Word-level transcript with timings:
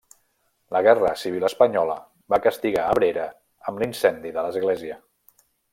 La 0.75 0.79
Guerra 0.87 1.11
Civil 1.23 1.45
espanyola 1.51 1.97
va 2.35 2.41
castigar 2.47 2.89
Abrera 2.95 3.29
amb 3.73 3.83
l'incendi 3.85 4.37
de 4.39 4.47
l'església. 4.51 4.99